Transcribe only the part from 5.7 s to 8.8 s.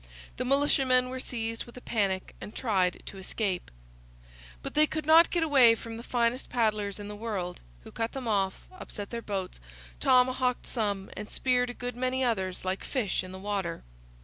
from the finest paddlers in the world, who cut them off,